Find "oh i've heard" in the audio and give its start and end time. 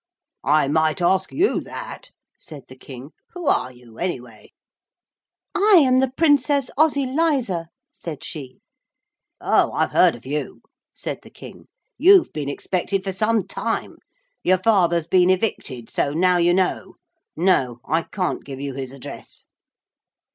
9.41-10.15